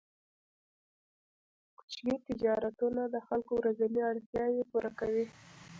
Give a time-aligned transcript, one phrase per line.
[1.77, 5.25] کوچني تجارتونه د خلکو ورځنۍ اړتیاوې پوره کوي.